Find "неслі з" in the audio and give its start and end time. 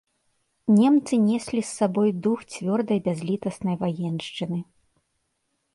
1.25-1.67